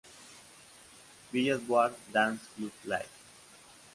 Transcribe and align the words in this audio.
Billboard 1.31 1.93
dance 2.11 2.47
club 2.57 2.71
play. 2.83 3.05